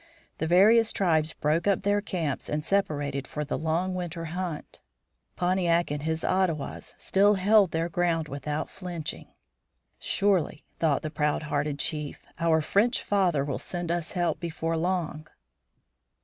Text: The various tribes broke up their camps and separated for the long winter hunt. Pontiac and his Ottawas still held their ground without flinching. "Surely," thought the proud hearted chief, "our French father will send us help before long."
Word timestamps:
The 0.39 0.47
various 0.47 0.91
tribes 0.91 1.33
broke 1.33 1.67
up 1.67 1.83
their 1.83 2.01
camps 2.01 2.49
and 2.49 2.65
separated 2.65 3.27
for 3.27 3.45
the 3.45 3.55
long 3.55 3.93
winter 3.93 4.25
hunt. 4.33 4.79
Pontiac 5.35 5.91
and 5.91 6.01
his 6.01 6.23
Ottawas 6.23 6.95
still 6.97 7.35
held 7.35 7.69
their 7.69 7.87
ground 7.87 8.27
without 8.27 8.67
flinching. 8.67 9.27
"Surely," 9.99 10.63
thought 10.79 11.03
the 11.03 11.11
proud 11.11 11.43
hearted 11.43 11.77
chief, 11.77 12.25
"our 12.39 12.61
French 12.61 13.03
father 13.03 13.45
will 13.45 13.59
send 13.59 13.91
us 13.91 14.13
help 14.13 14.39
before 14.39 14.75
long." 14.75 15.27